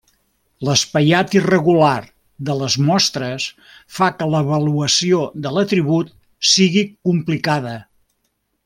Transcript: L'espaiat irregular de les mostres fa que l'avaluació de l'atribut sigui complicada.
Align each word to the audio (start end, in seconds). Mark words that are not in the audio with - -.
L'espaiat 0.67 1.35
irregular 1.39 1.97
de 2.47 2.55
les 2.61 2.77
mostres 2.87 3.45
fa 3.99 4.09
que 4.21 4.29
l'avaluació 4.33 5.21
de 5.45 5.53
l'atribut 5.59 6.11
sigui 6.55 6.87
complicada. 7.11 7.77